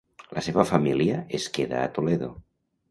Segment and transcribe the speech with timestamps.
[0.37, 2.35] La seva família es queda a Toledo.